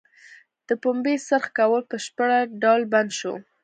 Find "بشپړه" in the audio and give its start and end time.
2.01-2.39